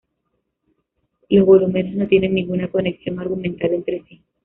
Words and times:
Los 1.29 1.45
volúmenes 1.45 1.95
no 1.95 2.07
tienen 2.07 2.33
ninguna 2.33 2.71
conexión 2.71 3.19
argumental 3.19 3.71
entre 3.75 4.01
sí. 4.09 4.23